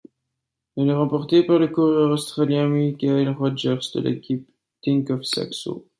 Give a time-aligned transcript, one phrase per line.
[0.77, 4.49] Elle est remportée par le coureur australien Michael Rogers, de l'équipe
[4.81, 5.87] Tinkoff-Saxo.